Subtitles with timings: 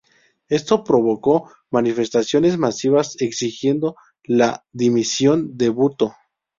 [0.49, 6.15] Esto provocó manifestaciones masivas exigiendo la dimisión de Bhutto.